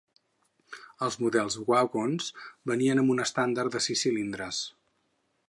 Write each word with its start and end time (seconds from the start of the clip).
Els 1.07 1.17
models 1.23 1.57
Wagons 1.71 2.31
venien 2.73 3.03
amb 3.03 3.15
un 3.17 3.23
estàndard 3.27 3.77
de 3.79 3.83
sis 3.89 4.05
cilindres. 4.07 4.65